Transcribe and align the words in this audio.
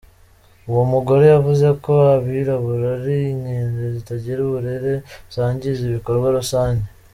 Uwo 0.69 0.83
mugore 0.93 1.23
yavuze 1.33 1.67
ko 1.83 1.93
abirabura 2.15 2.87
ari 2.97 3.17
inkende 3.33 3.83
zitagira 3.95 4.39
uburere, 4.43 4.93
zangiza 5.33 5.81
ibikorwa 5.89 6.27
rusange. 6.39 6.85